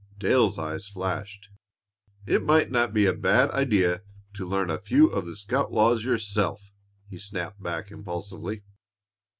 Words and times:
Dale's 0.17 0.57
eyes 0.57 0.87
flashed. 0.87 1.51
"It 2.25 2.41
might 2.41 2.71
not 2.71 2.91
be 2.91 3.05
a 3.05 3.13
bad 3.13 3.51
idea 3.51 4.01
to 4.33 4.47
learn 4.47 4.71
a 4.71 4.79
few 4.79 5.05
of 5.07 5.27
the 5.27 5.35
scout 5.35 5.71
laws 5.71 6.03
yourself," 6.03 6.71
he 7.07 7.19
snapped 7.19 7.61
back 7.61 7.91
impulsively. 7.91 8.63